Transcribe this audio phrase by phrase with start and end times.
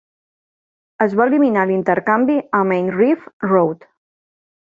[1.05, 3.87] Es va eliminar l'intercanvi a Main Reef Road.